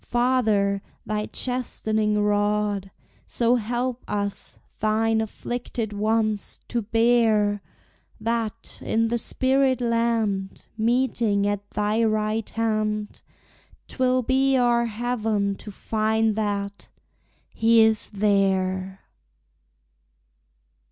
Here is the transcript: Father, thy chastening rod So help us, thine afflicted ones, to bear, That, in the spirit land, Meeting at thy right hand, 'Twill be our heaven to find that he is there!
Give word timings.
Father, 0.03 0.81
thy 1.05 1.27
chastening 1.27 2.17
rod 2.19 2.89
So 3.27 3.57
help 3.57 4.03
us, 4.07 4.57
thine 4.79 5.21
afflicted 5.21 5.93
ones, 5.93 6.59
to 6.69 6.81
bear, 6.81 7.61
That, 8.19 8.81
in 8.83 9.09
the 9.09 9.19
spirit 9.19 9.79
land, 9.79 10.65
Meeting 10.75 11.45
at 11.45 11.69
thy 11.69 12.03
right 12.03 12.49
hand, 12.49 13.21
'Twill 13.87 14.23
be 14.23 14.57
our 14.57 14.87
heaven 14.87 15.53
to 15.57 15.69
find 15.69 16.35
that 16.35 16.89
he 17.53 17.81
is 17.81 18.09
there! 18.09 19.01